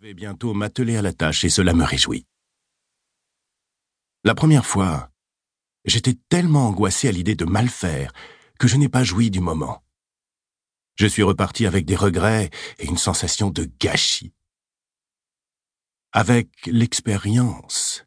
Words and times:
Je 0.00 0.06
vais 0.06 0.14
bientôt 0.14 0.54
m'atteler 0.54 0.96
à 0.96 1.02
la 1.02 1.12
tâche 1.12 1.44
et 1.44 1.50
cela 1.50 1.74
me 1.74 1.84
réjouit. 1.84 2.26
La 4.24 4.34
première 4.34 4.64
fois, 4.64 5.10
j'étais 5.84 6.14
tellement 6.30 6.68
angoissé 6.68 7.08
à 7.08 7.12
l'idée 7.12 7.34
de 7.34 7.44
mal 7.44 7.68
faire 7.68 8.10
que 8.58 8.66
je 8.66 8.78
n'ai 8.78 8.88
pas 8.88 9.04
joui 9.04 9.30
du 9.30 9.40
moment. 9.40 9.84
Je 10.94 11.06
suis 11.06 11.22
reparti 11.22 11.66
avec 11.66 11.84
des 11.84 11.96
regrets 11.96 12.48
et 12.78 12.86
une 12.86 12.96
sensation 12.96 13.50
de 13.50 13.70
gâchis. 13.78 14.32
Avec 16.12 16.48
l'expérience, 16.64 18.06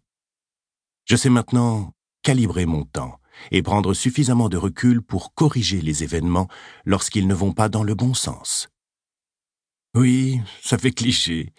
je 1.05 1.15
sais 1.15 1.29
maintenant 1.29 1.93
calibrer 2.23 2.65
mon 2.65 2.85
temps 2.85 3.19
et 3.51 3.61
prendre 3.61 3.93
suffisamment 3.93 4.49
de 4.49 4.57
recul 4.57 5.03
pour 5.03 5.35
corriger 5.35 5.79
les 5.79 6.03
événements 6.03 6.47
lorsqu'ils 6.85 7.27
ne 7.27 7.35
vont 7.35 7.53
pas 7.53 7.69
dans 7.69 7.83
le 7.83 7.93
bon 7.93 8.15
sens. 8.15 8.72
Oui, 9.95 10.41
ça 10.61 10.79
fait 10.79 10.91
cliché, 10.91 11.53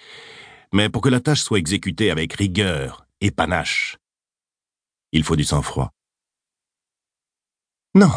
mais 0.73 0.89
pour 0.91 1.03
que 1.03 1.09
la 1.09 1.21
tâche 1.21 1.43
soit 1.43 1.59
exécutée 1.59 2.11
avec 2.11 2.33
rigueur 2.33 3.07
et 3.20 3.30
panache, 3.30 3.97
il 5.12 5.23
faut 5.23 5.37
du 5.37 5.45
sang-froid. 5.45 5.93
Non, 7.95 8.10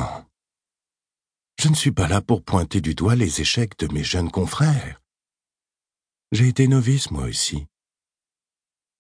je 1.60 1.70
ne 1.70 1.76
suis 1.76 1.92
pas 1.92 2.08
là 2.08 2.22
pour 2.22 2.44
pointer 2.44 2.82
du 2.82 2.96
doigt 2.96 3.16
les 3.16 3.42
échecs 3.42 3.78
de 3.80 3.92
mes 3.94 4.04
jeunes 4.04 4.32
confrères. 4.32 5.02
J'ai 6.32 6.48
été 6.48 6.68
novice 6.68 7.10
moi 7.10 7.26
aussi. 7.26 7.66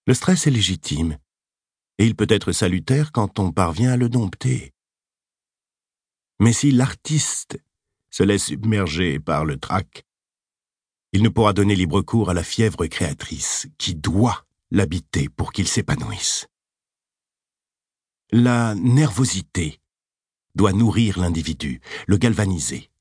Le 0.06 0.14
stress 0.14 0.48
est 0.48 0.52
légitime, 0.52 1.18
et 1.98 2.06
il 2.06 2.16
peut 2.16 2.28
être 2.30 2.52
salutaire 2.52 3.12
quand 3.12 3.40
on 3.40 3.52
parvient 3.52 3.92
à 3.92 3.98
le 3.98 4.10
dompter. 4.10 4.74
Mais 6.40 6.54
si 6.54 6.72
l'artiste 6.72 7.60
se 8.10 8.24
laisse 8.24 8.46
submerger 8.46 9.20
par 9.20 9.46
le 9.46 9.58
trac, 9.58 10.07
il 11.18 11.24
ne 11.24 11.30
pourra 11.30 11.52
donner 11.52 11.76
libre 11.76 12.04
cours 12.04 12.30
à 12.30 12.36
la 12.36 12.44
fièvre 12.44 12.86
créatrice 12.86 13.68
qui 13.80 13.96
doit 13.96 14.46
l'habiter 14.70 15.30
pour 15.30 15.52
qu'il 15.52 15.68
s'épanouisse. 15.68 16.46
La 18.32 18.76
nervosité 18.76 19.82
doit 20.54 20.74
nourrir 20.74 21.18
l'individu, 21.18 21.82
le 22.06 22.18
galvaniser. 22.18 22.92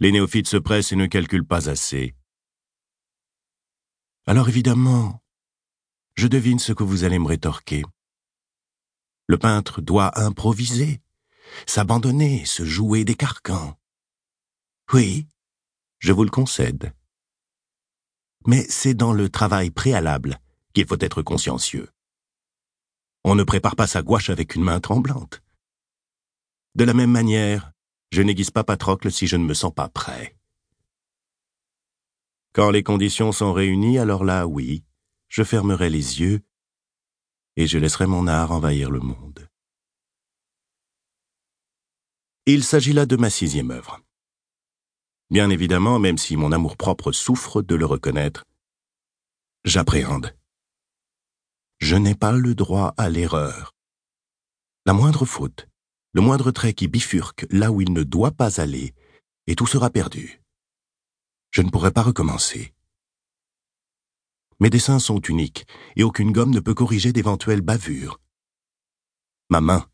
Les 0.00 0.10
néophytes 0.10 0.48
se 0.48 0.56
pressent 0.56 0.90
et 0.90 0.96
ne 0.96 1.06
calculent 1.06 1.46
pas 1.46 1.70
assez. 1.70 2.16
Alors 4.26 4.48
évidemment, 4.48 5.22
je 6.16 6.26
devine 6.26 6.58
ce 6.58 6.72
que 6.72 6.82
vous 6.82 7.04
allez 7.04 7.20
me 7.20 7.28
rétorquer. 7.28 7.84
Le 9.28 9.38
peintre 9.38 9.80
doit 9.80 10.18
improviser, 10.18 11.00
s'abandonner, 11.66 12.44
se 12.46 12.64
jouer 12.64 13.04
des 13.04 13.14
carcans. 13.14 13.78
Oui, 14.92 15.28
je 15.98 16.12
vous 16.12 16.24
le 16.24 16.30
concède. 16.30 16.92
Mais 18.46 18.64
c'est 18.68 18.94
dans 18.94 19.12
le 19.12 19.28
travail 19.28 19.70
préalable 19.70 20.40
qu'il 20.72 20.86
faut 20.86 21.00
être 21.00 21.22
consciencieux. 21.22 21.88
On 23.24 23.34
ne 23.34 23.44
prépare 23.44 23.76
pas 23.76 23.86
sa 23.86 24.02
gouache 24.02 24.30
avec 24.30 24.54
une 24.54 24.62
main 24.62 24.80
tremblante. 24.80 25.42
De 26.74 26.84
la 26.84 26.94
même 26.94 27.10
manière, 27.10 27.72
je 28.12 28.22
n'aiguise 28.22 28.50
pas 28.50 28.64
Patrocle 28.64 29.10
si 29.10 29.26
je 29.26 29.36
ne 29.36 29.44
me 29.44 29.54
sens 29.54 29.74
pas 29.74 29.88
prêt. 29.88 30.36
Quand 32.54 32.70
les 32.70 32.82
conditions 32.82 33.32
sont 33.32 33.52
réunies, 33.52 33.98
alors 33.98 34.24
là, 34.24 34.46
oui, 34.46 34.84
je 35.28 35.42
fermerai 35.42 35.90
les 35.90 36.20
yeux 36.20 36.40
et 37.56 37.66
je 37.66 37.78
laisserai 37.78 38.06
mon 38.06 38.26
art 38.26 38.52
envahir 38.52 38.90
le 38.90 39.00
monde. 39.00 39.48
Il 42.46 42.64
s'agit 42.64 42.92
là 42.92 43.04
de 43.04 43.16
ma 43.16 43.28
sixième 43.28 43.70
œuvre. 43.70 44.00
Bien 45.30 45.50
évidemment, 45.50 45.98
même 45.98 46.16
si 46.16 46.36
mon 46.36 46.52
amour-propre 46.52 47.12
souffre 47.12 47.60
de 47.60 47.74
le 47.74 47.84
reconnaître, 47.84 48.44
j'appréhende. 49.64 50.34
Je 51.80 51.96
n'ai 51.96 52.14
pas 52.14 52.32
le 52.32 52.54
droit 52.54 52.94
à 52.96 53.10
l'erreur. 53.10 53.74
La 54.86 54.94
moindre 54.94 55.26
faute, 55.26 55.68
le 56.12 56.22
moindre 56.22 56.50
trait 56.50 56.72
qui 56.72 56.88
bifurque 56.88 57.46
là 57.50 57.70
où 57.70 57.82
il 57.82 57.92
ne 57.92 58.04
doit 58.04 58.30
pas 58.30 58.60
aller, 58.60 58.94
et 59.46 59.54
tout 59.54 59.66
sera 59.66 59.90
perdu. 59.90 60.40
Je 61.50 61.60
ne 61.60 61.70
pourrai 61.70 61.92
pas 61.92 62.02
recommencer. 62.02 62.74
Mes 64.60 64.70
dessins 64.70 64.98
sont 64.98 65.20
uniques, 65.20 65.66
et 65.96 66.02
aucune 66.02 66.32
gomme 66.32 66.50
ne 66.50 66.60
peut 66.60 66.74
corriger 66.74 67.12
d'éventuelles 67.12 67.60
bavures. 67.60 68.18
Ma 69.50 69.60
main 69.60 69.86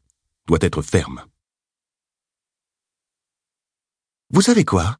doit 0.46 0.58
être 0.60 0.80
ferme. 0.80 1.26
Vous 4.30 4.40
savez 4.40 4.64
quoi? 4.64 4.96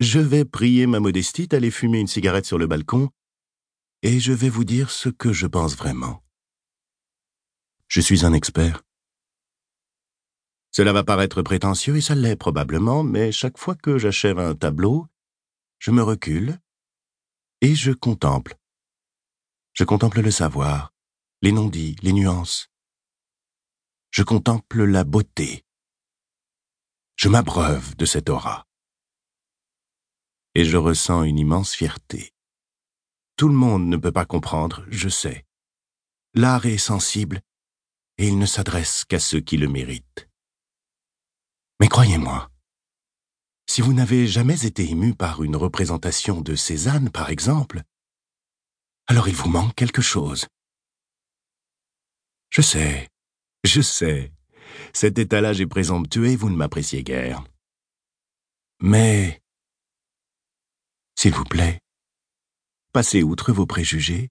Je 0.00 0.18
vais 0.18 0.46
prier 0.46 0.86
ma 0.86 0.98
modestie 0.98 1.46
d'aller 1.46 1.70
fumer 1.70 2.00
une 2.00 2.06
cigarette 2.06 2.46
sur 2.46 2.56
le 2.56 2.66
balcon, 2.66 3.10
et 4.02 4.18
je 4.18 4.32
vais 4.32 4.48
vous 4.48 4.64
dire 4.64 4.90
ce 4.90 5.10
que 5.10 5.30
je 5.30 5.46
pense 5.46 5.76
vraiment. 5.76 6.24
Je 7.86 8.00
suis 8.00 8.24
un 8.24 8.32
expert. 8.32 8.82
Cela 10.70 10.94
va 10.94 11.04
paraître 11.04 11.42
prétentieux, 11.42 11.96
et 11.96 12.00
ça 12.00 12.14
l'est 12.14 12.36
probablement, 12.36 13.02
mais 13.02 13.30
chaque 13.30 13.58
fois 13.58 13.74
que 13.74 13.98
j'achève 13.98 14.38
un 14.38 14.54
tableau, 14.54 15.06
je 15.78 15.90
me 15.90 16.02
recule, 16.02 16.58
et 17.60 17.74
je 17.74 17.92
contemple. 17.92 18.56
Je 19.74 19.84
contemple 19.84 20.22
le 20.22 20.30
savoir, 20.30 20.94
les 21.42 21.52
non-dits, 21.52 21.96
les 22.00 22.14
nuances. 22.14 22.70
Je 24.12 24.22
contemple 24.22 24.84
la 24.84 25.04
beauté. 25.04 25.62
Je 27.16 27.28
m'abreuve 27.28 27.96
de 27.96 28.06
cette 28.06 28.30
aura 28.30 28.69
et 30.54 30.64
je 30.64 30.76
ressens 30.76 31.24
une 31.24 31.38
immense 31.38 31.74
fierté. 31.74 32.32
Tout 33.36 33.48
le 33.48 33.54
monde 33.54 33.86
ne 33.86 33.96
peut 33.96 34.12
pas 34.12 34.26
comprendre, 34.26 34.84
je 34.88 35.08
sais. 35.08 35.44
L'art 36.34 36.66
est 36.66 36.78
sensible, 36.78 37.40
et 38.18 38.28
il 38.28 38.38
ne 38.38 38.46
s'adresse 38.46 39.04
qu'à 39.04 39.18
ceux 39.18 39.40
qui 39.40 39.56
le 39.56 39.68
méritent. 39.68 40.28
Mais 41.80 41.88
croyez-moi, 41.88 42.50
si 43.66 43.80
vous 43.80 43.92
n'avez 43.92 44.26
jamais 44.26 44.66
été 44.66 44.90
ému 44.90 45.14
par 45.14 45.42
une 45.42 45.56
représentation 45.56 46.40
de 46.40 46.54
Cézanne, 46.54 47.10
par 47.10 47.30
exemple, 47.30 47.82
alors 49.06 49.28
il 49.28 49.34
vous 49.34 49.48
manque 49.48 49.74
quelque 49.74 50.02
chose. 50.02 50.46
Je 52.50 52.62
sais, 52.62 53.08
je 53.64 53.80
sais, 53.80 54.32
cet 54.92 55.18
étalage 55.18 55.60
est 55.60 55.66
présomptueux 55.66 56.34
vous 56.36 56.50
ne 56.50 56.56
m'appréciez 56.56 57.02
guère. 57.02 57.44
Mais 58.80 59.39
s'il 61.20 61.34
vous 61.34 61.44
plaît, 61.44 61.82
passez 62.94 63.22
outre 63.22 63.52
vos 63.52 63.66
préjugés 63.66 64.30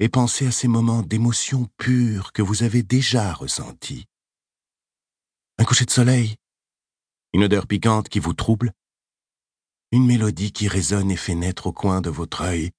et 0.00 0.10
pensez 0.10 0.46
à 0.46 0.50
ces 0.50 0.68
moments 0.68 1.00
d'émotion 1.00 1.66
pure 1.78 2.34
que 2.34 2.42
vous 2.42 2.62
avez 2.62 2.82
déjà 2.82 3.32
ressentis. 3.32 4.04
Un 5.56 5.64
coucher 5.64 5.86
de 5.86 5.90
soleil, 5.90 6.36
une 7.32 7.44
odeur 7.44 7.66
piquante 7.66 8.10
qui 8.10 8.18
vous 8.18 8.34
trouble, 8.34 8.74
une 9.92 10.04
mélodie 10.04 10.52
qui 10.52 10.68
résonne 10.68 11.10
et 11.10 11.16
fait 11.16 11.34
naître 11.34 11.68
au 11.68 11.72
coin 11.72 12.02
de 12.02 12.10
votre 12.10 12.42
œil, 12.42 12.72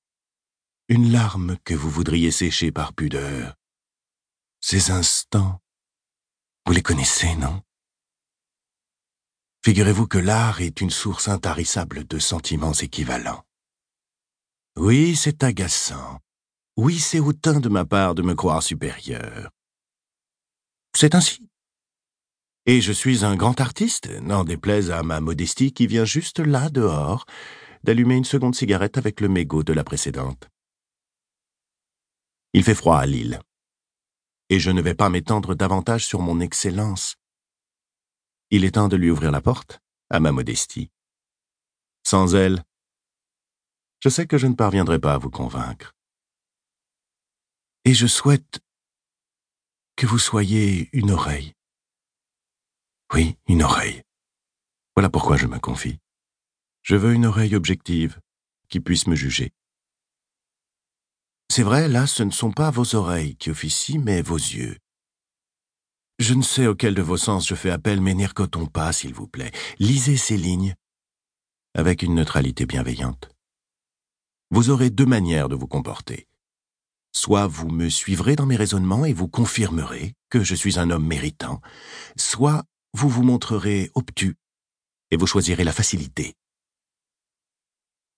une 0.88 1.12
larme 1.12 1.57
que 1.63 1.74
vous 1.74 1.90
voudriez 1.90 2.30
sécher 2.30 2.72
par 2.72 2.94
pudeur. 2.94 3.56
Ces 4.62 4.92
instants, 4.92 5.59
vous 6.68 6.74
les 6.74 6.84
connaissez, 6.84 7.36
non? 7.38 7.64
Figurez-vous 9.65 10.05
que 10.05 10.19
l'art 10.19 10.61
est 10.61 10.79
une 10.79 10.91
source 10.91 11.27
intarissable 11.27 12.05
de 12.05 12.19
sentiments 12.19 12.71
équivalents. 12.73 13.43
Oui, 14.77 15.15
c'est 15.15 15.43
agaçant. 15.43 16.19
Oui, 16.77 16.99
c'est 16.99 17.19
hautain 17.19 17.59
de 17.59 17.67
ma 17.67 17.83
part 17.83 18.13
de 18.13 18.21
me 18.21 18.35
croire 18.35 18.61
supérieur. 18.61 19.49
C'est 20.95 21.15
ainsi. 21.15 21.49
Et 22.67 22.79
je 22.79 22.91
suis 22.91 23.25
un 23.25 23.35
grand 23.35 23.59
artiste, 23.59 24.07
n'en 24.21 24.43
déplaise 24.43 24.91
à 24.91 25.01
ma 25.01 25.19
modestie 25.19 25.73
qui 25.73 25.87
vient 25.87 26.05
juste 26.05 26.37
là, 26.37 26.69
dehors, 26.69 27.25
d'allumer 27.83 28.17
une 28.17 28.23
seconde 28.23 28.53
cigarette 28.53 28.99
avec 28.99 29.19
le 29.19 29.29
mégot 29.29 29.63
de 29.63 29.73
la 29.73 29.83
précédente. 29.83 30.47
Il 32.53 32.63
fait 32.63 32.75
froid 32.75 33.00
à 33.00 33.07
Lille. 33.07 33.39
Et 34.50 34.59
je 34.59 34.69
ne 34.69 34.83
vais 34.83 34.94
pas 34.94 35.09
m'étendre 35.09 35.56
davantage 35.56 36.06
sur 36.06 36.19
mon 36.19 36.39
excellence, 36.39 37.15
il 38.51 38.65
est 38.65 38.75
temps 38.75 38.88
de 38.88 38.95
lui 38.95 39.09
ouvrir 39.09 39.31
la 39.31 39.42
porte, 39.42 39.80
à 40.09 40.19
ma 40.19 40.31
modestie. 40.31 40.92
Sans 42.03 42.36
elle, 42.36 42.63
je 44.01 44.09
sais 44.09 44.27
que 44.27 44.38
je 44.38 44.47
ne 44.47 44.53
parviendrai 44.53 45.00
pas 45.00 45.13
à 45.13 45.18
vous 45.18 45.31
convaincre. 45.31 45.95
Et 47.86 47.94
je 47.94 48.07
souhaite 48.07 48.59
que 49.95 50.06
vous 50.06 50.19
soyez 50.19 50.89
une 50.94 51.12
oreille. 51.12 51.53
Oui, 53.13 53.38
une 53.47 53.63
oreille. 53.63 54.03
Voilà 54.95 55.09
pourquoi 55.09 55.38
je 55.38 55.47
me 55.47 55.59
confie. 55.59 56.00
Je 56.81 56.95
veux 56.95 57.13
une 57.13 57.25
oreille 57.25 57.56
objective 57.56 58.19
qui 58.69 58.80
puisse 58.80 59.07
me 59.07 59.15
juger. 59.15 59.51
C'est 61.50 61.63
vrai, 61.63 61.88
là, 61.88 62.07
ce 62.07 62.24
ne 62.24 62.31
sont 62.31 62.51
pas 62.51 62.71
vos 62.71 62.95
oreilles 62.95 63.36
qui 63.38 63.50
officient, 63.50 64.01
mais 64.03 64.21
vos 64.21 64.38
yeux. 64.38 64.77
Je 66.17 66.33
ne 66.33 66.44
sais 66.44 66.67
auquel 66.67 66.95
de 66.95 67.01
vos 67.01 67.17
sens 67.17 67.45
je 67.47 67.56
fais 67.56 67.69
appel, 67.69 68.00
mais 68.00 68.13
n'ircotons 68.13 68.67
pas, 68.67 68.94
s'il 68.94 69.13
vous 69.13 69.27
plaît. 69.27 69.51
Lisez 69.79 70.17
ces 70.17 70.38
lignes 70.38 70.75
avec 71.73 72.03
une 72.03 72.15
neutralité 72.15 72.65
bienveillante. 72.65 73.29
Vous 74.50 74.69
aurez 74.69 74.89
deux 74.89 75.06
manières 75.06 75.50
de 75.50 75.56
vous 75.56 75.67
comporter. 75.67 76.27
Soit 77.12 77.47
vous 77.47 77.69
me 77.69 77.89
suivrez 77.89 78.35
dans 78.35 78.45
mes 78.45 78.56
raisonnements 78.56 79.03
et 79.06 79.13
vous 79.13 79.27
confirmerez 79.27 80.13
que 80.29 80.44
je 80.44 80.56
suis 80.56 80.79
un 80.79 80.89
homme 80.89 81.06
méritant, 81.06 81.59
soit 82.15 82.63
vous 82.94 83.09
vous 83.09 83.23
montrerez 83.23 83.91
obtus 83.94 84.38
et 85.11 85.18
vous 85.18 85.27
choisirez 85.27 85.65
la 85.65 85.73
facilité. 85.73 86.33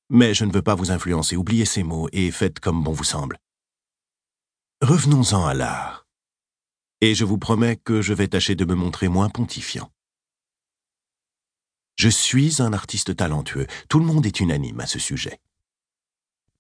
Mais 0.10 0.34
je 0.34 0.46
ne 0.46 0.54
veux 0.54 0.62
pas 0.62 0.76
vous 0.76 0.92
influencer, 0.92 1.36
oubliez 1.36 1.66
ces 1.66 1.84
mots 1.84 2.10
et 2.12 2.32
faites 2.32 2.60
comme 2.60 2.84
bon 2.84 2.92
vous 2.92 3.04
semble. 3.04 3.38
Revenons-en 4.82 5.46
à 5.46 5.54
l'art. 5.54 6.07
Et 7.02 7.14
je 7.14 7.26
vous 7.26 7.38
promets 7.38 7.76
que 7.76 8.02
je 8.02 8.14
vais 8.14 8.28
tâcher 8.28 8.56
de 8.56 8.66
me 8.66 8.74
montrer 8.74 9.08
moins 9.08 9.30
pontifiant. 9.30 9.92
Je 11.96 12.10
suis 12.10 12.62
un 12.62 12.74
artiste 12.74 13.16
talentueux, 13.16 13.68
tout 13.90 14.00
le 14.00 14.06
monde 14.06 14.26
est 14.26 14.40
unanime 14.40 14.80
à 14.80 14.88
ce 14.88 14.98
sujet. 15.00 15.40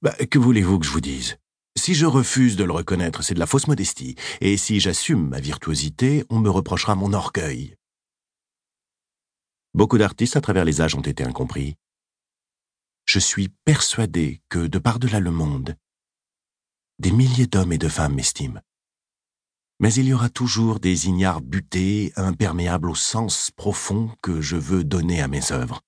Bah, 0.01 0.13
que 0.13 0.37
voulez-vous 0.37 0.79
que 0.79 0.85
je 0.85 0.91
vous 0.91 1.01
dise? 1.01 1.37
Si 1.75 1.95
je 1.95 2.05
refuse 2.05 2.55
de 2.55 2.63
le 2.63 2.71
reconnaître, 2.71 3.23
c'est 3.23 3.33
de 3.33 3.39
la 3.39 3.45
fausse 3.47 3.67
modestie, 3.67 4.15
et 4.41 4.57
si 4.57 4.79
j'assume 4.79 5.27
ma 5.27 5.39
virtuosité, 5.39 6.23
on 6.29 6.39
me 6.39 6.49
reprochera 6.49 6.95
mon 6.95 7.13
orgueil. 7.13 7.75
Beaucoup 9.73 9.97
d'artistes 9.97 10.37
à 10.37 10.41
travers 10.41 10.65
les 10.65 10.81
âges 10.81 10.95
ont 10.95 11.01
été 11.01 11.23
incompris. 11.23 11.75
Je 13.05 13.19
suis 13.19 13.49
persuadé 13.63 14.41
que, 14.49 14.67
de 14.67 14.79
par-delà 14.79 15.19
le 15.19 15.31
monde, 15.31 15.75
des 16.99 17.11
milliers 17.11 17.47
d'hommes 17.47 17.73
et 17.73 17.77
de 17.77 17.89
femmes 17.89 18.15
m'estiment. 18.15 18.61
Mais 19.79 19.93
il 19.93 20.05
y 20.05 20.13
aura 20.13 20.29
toujours 20.29 20.79
des 20.79 21.07
ignares 21.07 21.41
butés, 21.41 22.11
imperméables 22.15 22.89
au 22.89 22.95
sens 22.95 23.51
profond 23.51 24.11
que 24.21 24.41
je 24.41 24.55
veux 24.55 24.83
donner 24.83 25.21
à 25.21 25.27
mes 25.27 25.51
œuvres. 25.51 25.81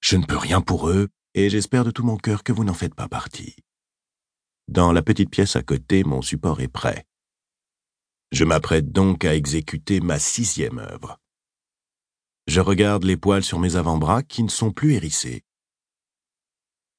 Je 0.00 0.16
ne 0.16 0.24
peux 0.24 0.36
rien 0.36 0.60
pour 0.60 0.88
eux, 0.88 1.08
et 1.34 1.50
j'espère 1.50 1.84
de 1.84 1.90
tout 1.90 2.04
mon 2.04 2.16
cœur 2.16 2.44
que 2.44 2.52
vous 2.52 2.62
n'en 2.62 2.74
faites 2.74 2.94
pas 2.94 3.08
partie. 3.08 3.56
Dans 4.68 4.92
la 4.92 5.02
petite 5.02 5.30
pièce 5.30 5.56
à 5.56 5.62
côté, 5.62 6.04
mon 6.04 6.22
support 6.22 6.60
est 6.60 6.68
prêt. 6.68 7.04
Je 8.32 8.44
m'apprête 8.44 8.92
donc 8.92 9.24
à 9.24 9.34
exécuter 9.34 10.00
ma 10.00 10.18
sixième 10.18 10.78
œuvre. 10.78 11.18
Je 12.46 12.60
regarde 12.60 13.04
les 13.04 13.16
poils 13.16 13.44
sur 13.44 13.58
mes 13.58 13.76
avant-bras 13.76 14.22
qui 14.22 14.42
ne 14.42 14.48
sont 14.48 14.70
plus 14.70 14.94
hérissés. 14.94 15.42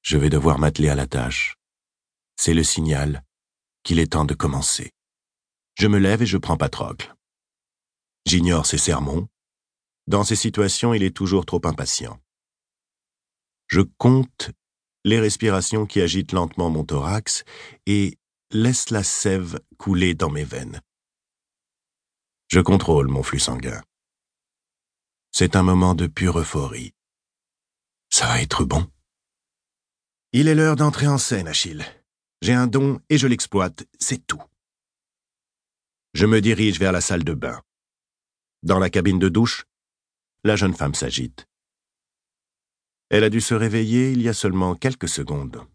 Je 0.02 0.18
vais 0.18 0.30
devoir 0.30 0.60
m'atteler 0.60 0.90
à 0.90 0.96
la 0.96 1.08
tâche. 1.08 1.56
C'est 2.36 2.54
le 2.54 2.64
signal 2.64 3.24
qu'il 3.84 4.00
est 4.00 4.14
temps 4.14 4.26
de 4.26 4.34
commencer. 4.34 4.95
Je 5.76 5.88
me 5.88 6.00
lève 6.00 6.22
et 6.22 6.26
je 6.26 6.38
prends 6.38 6.56
Patrocle. 6.56 7.14
J'ignore 8.26 8.66
ses 8.66 8.78
sermons. 8.78 9.28
Dans 10.08 10.24
ces 10.24 10.38
situations, 10.38 10.94
il 10.94 11.04
est 11.04 11.16
toujours 11.16 11.46
trop 11.46 11.62
impatient. 11.66 12.20
Je 13.68 13.82
compte 13.82 14.52
les 15.04 15.20
respirations 15.20 15.86
qui 15.86 16.00
agitent 16.00 16.32
lentement 16.32 16.70
mon 16.70 16.86
thorax 16.86 17.44
et 17.86 18.18
laisse 18.52 18.90
la 18.90 19.04
sève 19.04 19.60
couler 19.78 20.16
dans 20.16 20.30
mes 20.30 20.46
veines. 20.46 20.82
Je 22.48 22.62
contrôle 22.62 23.08
mon 23.10 23.22
flux 23.22 23.40
sanguin. 23.40 23.84
C'est 25.32 25.58
un 25.58 25.64
moment 25.64 25.94
de 25.94 26.08
pure 26.08 26.40
euphorie. 26.40 26.94
Ça 28.10 28.28
va 28.28 28.42
être 28.42 28.64
bon. 28.64 28.88
Il 30.32 30.48
est 30.48 30.56
l'heure 30.56 30.78
d'entrer 30.78 31.08
en 31.08 31.18
scène, 31.18 31.48
Achille. 31.48 31.86
J'ai 32.42 32.54
un 32.54 32.68
don 32.68 33.02
et 33.10 33.18
je 33.18 33.28
l'exploite, 33.28 33.86
c'est 34.00 34.26
tout. 34.26 34.42
Je 36.16 36.26
me 36.26 36.40
dirige 36.40 36.80
vers 36.80 36.94
la 36.94 37.02
salle 37.02 37.26
de 37.26 37.34
bain. 37.34 37.62
Dans 38.64 38.80
la 38.80 38.90
cabine 38.90 39.20
de 39.20 39.28
douche, 39.28 39.66
la 40.46 40.56
jeune 40.56 40.74
femme 40.74 40.96
s'agite. 40.96 41.46
Elle 43.10 43.26
a 43.26 43.30
dû 43.30 43.42
se 43.42 43.54
réveiller 43.54 44.14
il 44.14 44.22
y 44.22 44.30
a 44.30 44.34
seulement 44.34 44.76
quelques 44.76 45.10
secondes. 45.10 45.68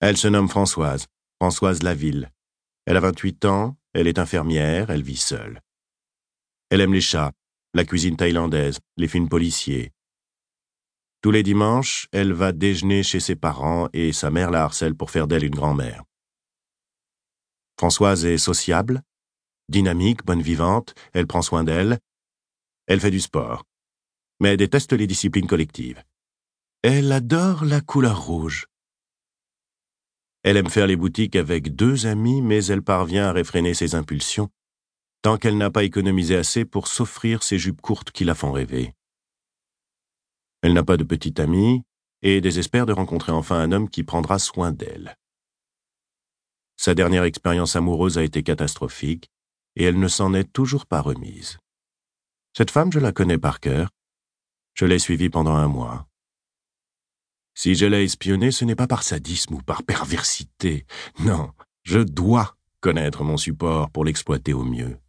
Elle 0.00 0.16
se 0.16 0.28
nomme 0.28 0.48
Françoise, 0.48 1.08
Françoise 1.38 1.82
Laville. 1.82 2.30
Elle 2.86 2.96
a 2.96 3.00
28 3.00 3.44
ans, 3.44 3.76
elle 3.92 4.06
est 4.06 4.18
infirmière, 4.18 4.88
elle 4.88 5.02
vit 5.02 5.18
seule. 5.18 5.60
Elle 6.70 6.80
aime 6.80 6.94
les 6.94 7.02
chats, 7.02 7.32
la 7.74 7.84
cuisine 7.84 8.16
thaïlandaise, 8.16 8.78
les 8.96 9.08
films 9.08 9.28
policiers. 9.28 9.92
Tous 11.20 11.32
les 11.32 11.42
dimanches, 11.42 12.08
elle 12.12 12.32
va 12.32 12.52
déjeuner 12.52 13.02
chez 13.02 13.20
ses 13.20 13.36
parents 13.36 13.90
et 13.92 14.14
sa 14.14 14.30
mère 14.30 14.50
la 14.50 14.64
harcèle 14.64 14.94
pour 14.94 15.10
faire 15.10 15.28
d'elle 15.28 15.44
une 15.44 15.54
grand-mère. 15.54 16.07
Françoise 17.78 18.24
est 18.24 18.38
sociable, 18.38 19.02
dynamique, 19.68 20.24
bonne 20.24 20.42
vivante, 20.42 20.94
elle 21.12 21.26
prend 21.26 21.42
soin 21.42 21.62
d'elle, 21.62 21.98
elle 22.86 23.00
fait 23.00 23.10
du 23.10 23.20
sport, 23.20 23.64
mais 24.40 24.56
déteste 24.56 24.92
les 24.92 25.06
disciplines 25.06 25.46
collectives. 25.46 26.02
Elle 26.82 27.12
adore 27.12 27.64
la 27.64 27.80
couleur 27.80 28.24
rouge. 28.24 28.66
Elle 30.42 30.56
aime 30.56 30.70
faire 30.70 30.86
les 30.86 30.96
boutiques 30.96 31.36
avec 31.36 31.74
deux 31.74 32.06
amis, 32.06 32.42
mais 32.42 32.64
elle 32.64 32.82
parvient 32.82 33.28
à 33.28 33.32
réfréner 33.32 33.74
ses 33.74 33.94
impulsions 33.94 34.50
tant 35.22 35.36
qu'elle 35.36 35.58
n'a 35.58 35.70
pas 35.70 35.84
économisé 35.84 36.36
assez 36.36 36.64
pour 36.64 36.86
s'offrir 36.86 37.42
ces 37.42 37.58
jupes 37.58 37.80
courtes 37.80 38.12
qui 38.12 38.24
la 38.24 38.34
font 38.34 38.52
rêver. 38.52 38.94
Elle 40.62 40.72
n'a 40.72 40.84
pas 40.84 40.96
de 40.96 41.04
petit 41.04 41.40
ami 41.40 41.82
et 42.22 42.40
désespère 42.40 42.86
de 42.86 42.92
rencontrer 42.92 43.32
enfin 43.32 43.58
un 43.58 43.72
homme 43.72 43.88
qui 43.88 44.04
prendra 44.04 44.38
soin 44.38 44.72
d'elle. 44.72 45.16
Sa 46.78 46.94
dernière 46.94 47.24
expérience 47.24 47.74
amoureuse 47.74 48.18
a 48.18 48.22
été 48.22 48.44
catastrophique 48.44 49.32
et 49.74 49.82
elle 49.82 49.98
ne 49.98 50.06
s'en 50.06 50.32
est 50.32 50.52
toujours 50.52 50.86
pas 50.86 51.00
remise. 51.00 51.58
Cette 52.56 52.70
femme, 52.70 52.92
je 52.92 53.00
la 53.00 53.10
connais 53.10 53.36
par 53.36 53.58
cœur. 53.58 53.90
Je 54.74 54.86
l'ai 54.86 55.00
suivie 55.00 55.28
pendant 55.28 55.56
un 55.56 55.66
mois. 55.66 56.08
Si 57.54 57.74
je 57.74 57.84
l'ai 57.84 58.04
espionnée, 58.04 58.52
ce 58.52 58.64
n'est 58.64 58.76
pas 58.76 58.86
par 58.86 59.02
sadisme 59.02 59.54
ou 59.54 59.60
par 59.60 59.82
perversité. 59.82 60.86
Non, 61.18 61.52
je 61.82 61.98
dois 61.98 62.56
connaître 62.80 63.24
mon 63.24 63.36
support 63.36 63.90
pour 63.90 64.04
l'exploiter 64.04 64.52
au 64.52 64.62
mieux. 64.62 65.00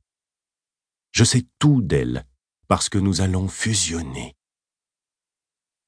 Je 1.11 1.23
sais 1.23 1.45
tout 1.59 1.83
d'elle, 1.83 2.25
parce 2.67 2.89
que 2.89 2.97
nous 2.97 3.21
allons 3.21 3.47
fusionner. 3.47 4.35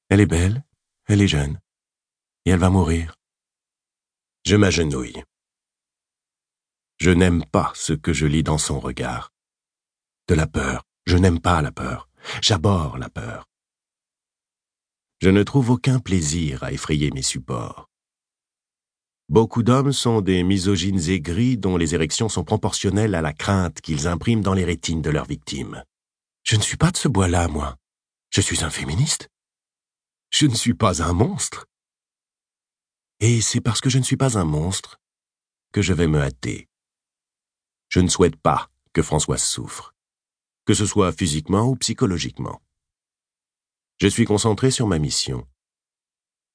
Elle 0.10 0.22
est 0.22 0.28
belle, 0.28 0.64
elle 1.08 1.24
est 1.24 1.28
jeune, 1.28 1.60
et 2.46 2.52
elle 2.52 2.60
va 2.60 2.70
mourir. 2.70 3.16
Je 4.46 4.56
m'agenouille. 4.56 5.24
Je 7.02 7.10
n'aime 7.10 7.44
pas 7.44 7.72
ce 7.74 7.94
que 7.94 8.14
je 8.14 8.28
lis 8.28 8.44
dans 8.44 8.60
son 8.60 8.80
regard. 8.80 9.34
De 10.28 10.36
la 10.36 10.46
peur, 10.46 10.84
je 11.08 11.18
n'aime 11.18 11.40
pas 11.40 11.64
la 11.64 11.72
peur, 11.72 12.08
j'abhorre 12.44 13.00
la 13.00 13.10
peur. 13.10 13.50
Je 15.20 15.32
ne 15.32 15.42
trouve 15.42 15.72
aucun 15.72 15.98
plaisir 15.98 16.62
à 16.62 16.72
effrayer 16.72 17.10
mes 17.10 17.24
supports. 17.24 17.90
Beaucoup 19.30 19.64
d'hommes 19.64 19.94
sont 19.94 20.22
des 20.22 20.44
misogynes 20.44 21.10
aigris 21.10 21.58
dont 21.58 21.76
les 21.76 21.96
érections 21.96 22.30
sont 22.30 22.44
proportionnelles 22.44 23.16
à 23.16 23.22
la 23.22 23.34
crainte 23.34 23.82
qu'ils 23.82 24.08
impriment 24.08 24.44
dans 24.44 24.54
les 24.54 24.64
rétines 24.64 25.02
de 25.02 25.10
leurs 25.10 25.26
victimes. 25.26 25.84
Je 26.44 26.56
ne 26.56 26.62
suis 26.62 26.78
pas 26.78 26.92
de 26.92 26.98
ce 26.98 27.08
bois-là, 27.08 27.48
moi. 27.48 27.78
Je 28.30 28.42
suis 28.42 28.64
un 28.64 28.70
féministe. 28.70 29.28
Je 30.30 30.46
ne 30.46 30.54
suis 30.54 30.76
pas 30.76 31.02
un 31.02 31.14
monstre. 31.14 31.66
Et 33.22 33.42
c'est 33.42 33.60
parce 33.60 33.82
que 33.82 33.90
je 33.90 33.98
ne 33.98 34.04
suis 34.04 34.18
pas 34.18 34.38
un 34.38 34.46
monstre 34.46 35.00
que 35.74 35.82
je 35.82 35.94
vais 35.94 36.08
me 36.08 36.22
hâter. 36.22 36.68
Je 37.92 38.00
ne 38.00 38.08
souhaite 38.08 38.38
pas 38.38 38.72
que 38.94 39.02
Françoise 39.02 39.44
souffre, 39.44 39.94
que 40.66 40.74
ce 40.74 40.86
soit 40.86 41.12
physiquement 41.12 41.68
ou 41.68 41.76
psychologiquement. 41.76 42.62
Je 44.00 44.08
suis 44.08 44.24
concentré 44.24 44.72
sur 44.72 44.88
ma 44.88 44.98
mission, 44.98 45.46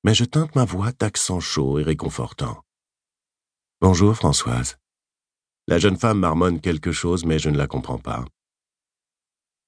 mais 0.02 0.14
je 0.14 0.25
teinte 0.25 0.55
ma 0.55 0.64
voix 0.64 0.93
d'accent 0.93 1.38
chaud 1.38 1.78
et 1.78 1.83
réconfortant. 1.83 2.64
Bonjour, 3.83 4.16
Françoise. 4.16 4.78
La 5.66 5.78
jeune 5.78 5.99
femme 5.99 6.21
marmonne 6.21 6.59
quelque 6.59 6.90
chose, 6.90 7.26
mais 7.26 7.38
je 7.38 7.50
ne 7.50 7.59
la 7.59 7.66
comprends 7.66 7.99
pas. 7.99 8.25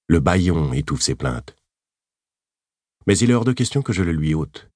Le 0.07 0.21
baillon 0.21 0.73
étouffe 0.73 1.03
ses 1.03 1.17
plaintes. 1.17 1.55
Mais 3.07 3.19
il 3.19 3.31
est 3.31 3.35
hors 3.35 3.45
de 3.45 3.53
question 3.53 3.83
que 3.83 3.93
je 3.93 4.03
le 4.03 4.13
lui 4.13 4.33
ôte. 4.33 4.71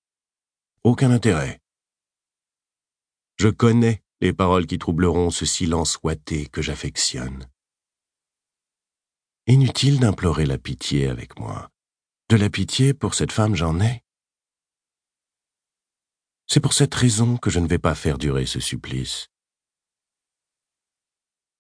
Aucun 0.85 1.11
intérêt. 1.11 1.59
Je 3.39 3.49
connais 3.49 4.03
les 4.23 4.33
paroles 4.33 4.69
qui 4.69 4.79
troubleront 4.79 5.31
ce 5.31 5.45
silence 5.45 5.99
ouaté 6.05 6.47
que 6.47 6.63
j'affectionne. 6.63 7.51
Inutile 9.49 9.99
d'implorer 9.99 10.47
la 10.47 10.59
pitié 10.59 11.09
avec 11.09 11.41
moi. 11.41 11.69
De 12.29 12.37
la 12.37 12.49
pitié 12.49 12.95
pour 12.95 13.15
cette 13.15 13.33
femme 13.33 13.57
j'en 13.57 13.81
ai. 13.81 14.05
C'est 16.47 16.61
pour 16.61 16.73
cette 16.73 16.95
raison 16.95 17.37
que 17.37 17.51
je 17.51 17.59
ne 17.59 17.67
vais 17.67 17.81
pas 17.81 17.97
faire 17.97 18.17
durer 18.17 18.47
ce 18.47 18.61
supplice. 18.61 19.27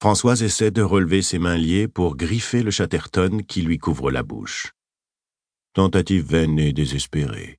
Françoise 0.00 0.44
essaie 0.44 0.70
de 0.70 0.82
relever 0.82 1.22
ses 1.22 1.40
mains 1.40 1.58
liées 1.58 1.88
pour 1.88 2.16
griffer 2.16 2.62
le 2.62 2.70
chatterton 2.70 3.42
qui 3.42 3.62
lui 3.62 3.78
couvre 3.78 4.12
la 4.12 4.22
bouche. 4.22 4.72
Tentative 5.72 6.24
vaine 6.24 6.60
et 6.60 6.72
désespérée. 6.72 7.58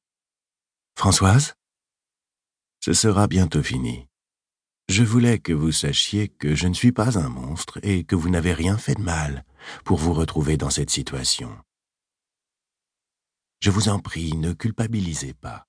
Françoise? 0.97 1.55
Ce 2.79 2.93
sera 2.93 3.27
bientôt 3.27 3.63
fini. 3.63 4.07
Je 4.89 5.03
voulais 5.03 5.39
que 5.39 5.53
vous 5.53 5.71
sachiez 5.71 6.27
que 6.27 6.55
je 6.55 6.67
ne 6.67 6.73
suis 6.73 6.91
pas 6.91 7.17
un 7.17 7.29
monstre 7.29 7.79
et 7.83 8.03
que 8.03 8.15
vous 8.15 8.29
n'avez 8.29 8.53
rien 8.53 8.77
fait 8.77 8.95
de 8.95 9.01
mal 9.01 9.45
pour 9.85 9.97
vous 9.97 10.13
retrouver 10.13 10.57
dans 10.57 10.69
cette 10.69 10.89
situation. 10.89 11.57
Je 13.61 13.71
vous 13.71 13.87
en 13.87 13.99
prie, 13.99 14.35
ne 14.35 14.51
culpabilisez 14.51 15.33
pas. 15.33 15.67